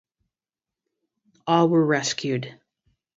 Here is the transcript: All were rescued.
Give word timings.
All 1.45 1.69
were 1.69 1.85
rescued. 1.85 2.59